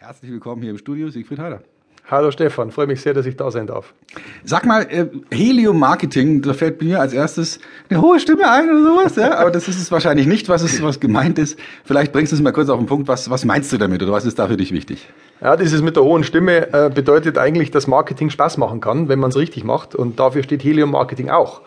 [0.00, 1.60] Herzlich willkommen hier im Studio, Siegfried Heider.
[2.08, 3.94] Hallo Stefan, freue mich sehr, dass ich da sein darf.
[4.44, 7.58] Sag mal, äh, Helium-Marketing, da fällt mir als erstes
[7.90, 9.36] eine hohe Stimme ein oder sowas, ja?
[9.36, 11.58] aber das ist es wahrscheinlich nicht, was es was gemeint ist.
[11.84, 14.12] Vielleicht bringst du es mal kurz auf den Punkt, was, was meinst du damit oder
[14.12, 15.08] was ist da für dich wichtig?
[15.40, 19.18] Ja, dieses mit der hohen Stimme äh, bedeutet eigentlich, dass Marketing Spaß machen kann, wenn
[19.18, 21.62] man es richtig macht und dafür steht Helium-Marketing auch.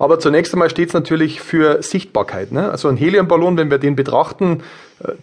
[0.00, 2.50] Aber zunächst einmal steht es natürlich für Sichtbarkeit.
[2.50, 2.70] Ne?
[2.72, 4.62] Also ein Heliumballon, wenn wir den betrachten,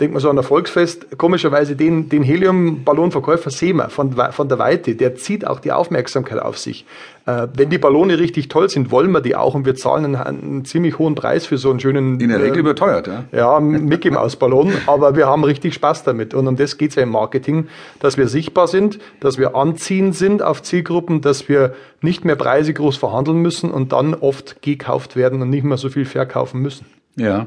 [0.00, 4.58] denkt man so an ein Volksfest, komischerweise den, den Heliumballonverkäufer sehen wir von, von der
[4.58, 6.86] Weite, der zieht auch die Aufmerksamkeit auf sich.
[7.26, 10.16] Äh, wenn die Ballone richtig toll sind, wollen wir die auch und wir zahlen einen,
[10.16, 12.20] einen ziemlich hohen Preis für so einen schönen...
[12.20, 13.24] In der Regel äh, überteuert, ja.
[13.32, 17.02] Ja, Mickey Maus Ballon, aber wir haben richtig Spaß damit und um das geht's ja
[17.02, 17.66] im Marketing,
[17.98, 22.74] dass wir sichtbar sind, dass wir anziehend sind auf Zielgruppen, dass wir nicht mehr Preise
[22.74, 26.86] groß verhandeln müssen und dann oft gekauft werden und nicht mehr so viel verkaufen müssen.
[27.16, 27.46] Ja,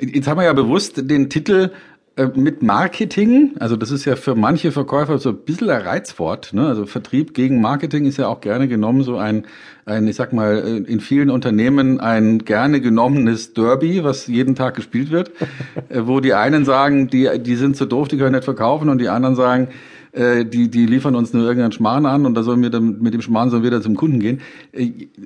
[0.00, 1.70] Jetzt haben wir ja bewusst den Titel
[2.16, 6.52] äh, mit Marketing, also das ist ja für manche Verkäufer so ein bisschen ein Reizwort.
[6.52, 6.66] Ne?
[6.66, 9.46] Also Vertrieb gegen Marketing ist ja auch gerne genommen, so ein,
[9.84, 14.74] ein, ich sag mal, äh, in vielen Unternehmen ein gerne genommenes Derby, was jeden Tag
[14.74, 15.30] gespielt wird,
[15.88, 18.98] äh, wo die einen sagen, die, die sind zu doof, die können nicht verkaufen und
[18.98, 19.68] die anderen sagen,
[20.12, 23.22] die, die liefern uns nur irgendeinen Schmarrn an und da sollen wir dann, mit dem
[23.22, 24.40] Schmarrn sollen wir dann zum Kunden gehen.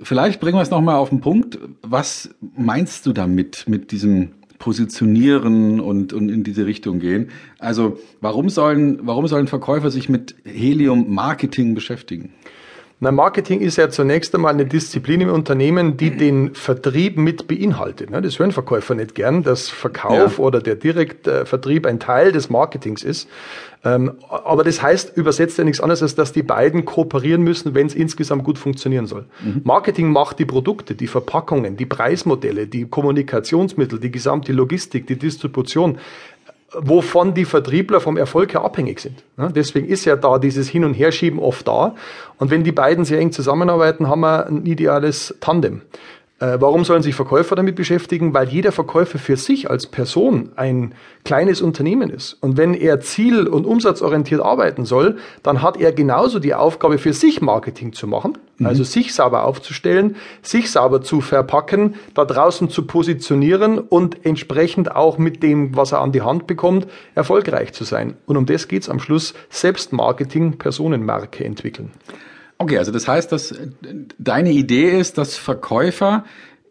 [0.02, 1.58] Vielleicht bringen wir es nochmal auf den Punkt.
[1.80, 4.33] Was meinst du damit, mit diesem
[4.65, 7.29] positionieren und, und in diese Richtung gehen.
[7.59, 12.33] Also warum sollen, warum sollen Verkäufer sich mit Helium-Marketing beschäftigen?
[13.00, 18.11] Na, Marketing ist ja zunächst einmal eine Disziplin im Unternehmen, die den Vertrieb mit beinhaltet.
[18.11, 18.23] Ne?
[18.23, 20.45] Das hören Verkäufer nicht gern, dass Verkauf ja.
[20.45, 23.28] oder der Direktvertrieb ein Teil des Marketings ist.
[23.84, 27.86] Ähm, aber das heißt, übersetzt ja nichts anderes, als dass die beiden kooperieren müssen, wenn
[27.86, 29.27] es insgesamt gut funktionieren soll.
[29.42, 29.61] Mhm.
[29.64, 35.98] Marketing macht die Produkte, die Verpackungen, die Preismodelle, die Kommunikationsmittel, die gesamte Logistik, die Distribution
[36.78, 39.25] wovon die Vertriebler vom Erfolg her abhängig sind.
[39.36, 41.94] Deswegen ist ja da dieses Hin- und Herschieben oft da.
[42.39, 45.83] Und wenn die beiden sehr eng zusammenarbeiten, haben wir ein ideales Tandem.
[46.41, 48.35] Äh, warum sollen sich Verkäufer damit beschäftigen?
[48.35, 52.35] Weil jeder Verkäufer für sich als Person ein kleines Unternehmen ist.
[52.40, 57.12] Und wenn er ziel- und umsatzorientiert arbeiten soll, dann hat er genauso die Aufgabe, für
[57.12, 58.67] sich Marketing zu machen, mhm.
[58.67, 65.19] also sich sauber aufzustellen, sich sauber zu verpacken, da draußen zu positionieren und entsprechend auch
[65.19, 68.17] mit dem, was er an die Hand bekommt, erfolgreich zu sein.
[68.27, 71.91] Und um das geht's am Schluss, Selbstmarketing, Personenmarke entwickeln.
[72.59, 73.55] Okay, also das heißt, dass
[74.19, 76.25] deine Idee ist, dass Verkäufer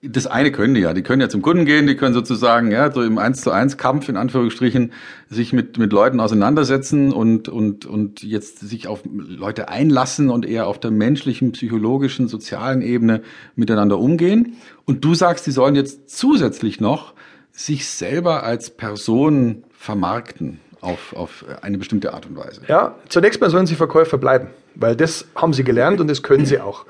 [0.06, 2.92] das eine können die ja, die können ja zum Kunden gehen, die können sozusagen ja
[2.92, 4.92] so im eins zu eins Kampf in Anführungsstrichen
[5.30, 10.68] sich mit mit Leuten auseinandersetzen und und und jetzt sich auf Leute einlassen und eher
[10.68, 13.22] auf der menschlichen, psychologischen, sozialen Ebene
[13.56, 14.58] miteinander umgehen.
[14.86, 17.14] Und du sagst, die sollen jetzt zusätzlich noch
[17.54, 22.62] sich selber als Person vermarkten auf, auf eine bestimmte Art und Weise.
[22.68, 26.46] Ja, zunächst mal sollen sie Verkäufer bleiben, weil das haben sie gelernt und das können
[26.46, 26.86] sie auch.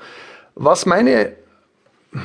[0.56, 1.32] Was meine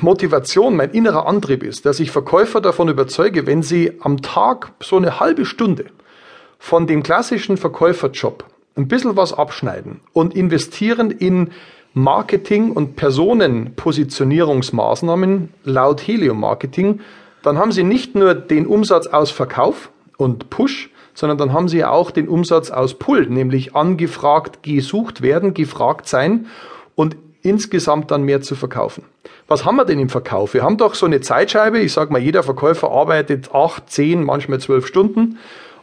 [0.01, 4.97] Motivation, mein innerer Antrieb ist, dass ich Verkäufer davon überzeuge, wenn sie am Tag so
[4.97, 5.85] eine halbe Stunde
[6.59, 8.45] von dem klassischen Verkäuferjob
[8.75, 11.49] ein bisschen was abschneiden und investieren in
[11.95, 16.99] Marketing und Personenpositionierungsmaßnahmen laut Helium Marketing,
[17.41, 21.83] dann haben sie nicht nur den Umsatz aus Verkauf und Push, sondern dann haben sie
[21.83, 26.45] auch den Umsatz aus Pull, nämlich angefragt, gesucht werden, gefragt sein
[26.93, 29.03] und insgesamt dann mehr zu verkaufen.
[29.47, 30.53] Was haben wir denn im Verkauf?
[30.53, 34.59] Wir haben doch so eine Zeitscheibe, ich sage mal, jeder Verkäufer arbeitet acht, zehn, manchmal
[34.59, 35.39] zwölf Stunden.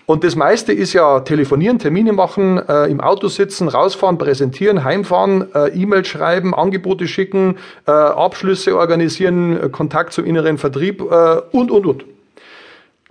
[0.06, 5.52] Und das meiste ist ja telefonieren, Termine machen, äh, im Auto sitzen, rausfahren, präsentieren, heimfahren,
[5.52, 7.56] äh, E-Mail schreiben, Angebote schicken,
[7.88, 12.04] äh, Abschlüsse organisieren, äh, Kontakt zum inneren Vertrieb äh, und, und, und.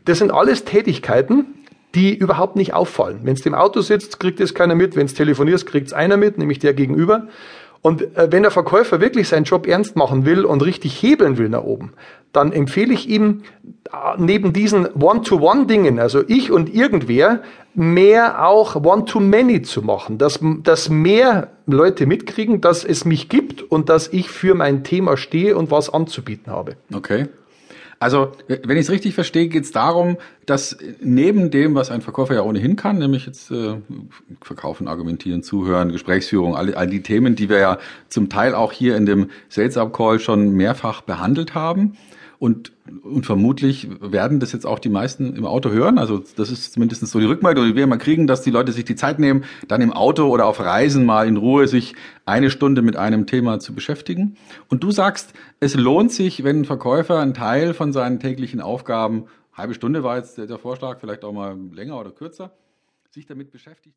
[0.05, 1.47] Das sind alles Tätigkeiten,
[1.95, 3.19] die überhaupt nicht auffallen.
[3.23, 4.95] Wenn es im Auto sitzt, kriegt es keiner mit.
[4.95, 7.27] Wenn es telefonierst, kriegt es einer mit, nämlich der gegenüber.
[7.85, 11.49] Und äh, wenn der Verkäufer wirklich seinen Job ernst machen will und richtig hebeln will
[11.49, 11.93] nach oben,
[12.33, 13.43] dann empfehle ich ihm
[13.93, 17.43] äh, neben diesen One-to-One-Dingen, also ich und irgendwer,
[17.75, 23.87] mehr auch One-to-Many zu machen, dass, dass mehr Leute mitkriegen, dass es mich gibt und
[23.87, 26.77] dass ich für mein Thema stehe und was anzubieten habe.
[26.91, 27.27] Okay.
[27.99, 32.35] Also, wenn ich es richtig verstehe, geht es darum, dass neben dem, was ein Verkäufer
[32.35, 33.75] ja ohnehin kann, nämlich jetzt äh,
[34.41, 37.77] verkaufen, argumentieren, zuhören, Gesprächsführung, all, all die Themen, die wir ja
[38.09, 41.97] zum Teil auch hier in dem Sales Up Call schon mehrfach behandelt haben,
[42.39, 42.73] und,
[43.03, 45.97] und vermutlich werden das jetzt auch die meisten im Auto hören.
[45.97, 48.85] Also das ist zumindest so die Rückmeldung, die wir immer kriegen, dass die Leute sich
[48.85, 51.95] die Zeit nehmen, dann im Auto oder auf Reisen mal in Ruhe sich
[52.25, 54.37] eine Stunde mit einem Thema zu beschäftigen.
[54.69, 59.25] Und du sagst, es lohnt sich, wenn ein Verkäufer einen Teil von seinen täglichen Aufgaben,
[59.53, 62.51] halbe Stunde war jetzt der Vorschlag, vielleicht auch mal länger oder kürzer,
[63.09, 63.93] sich damit beschäftigt.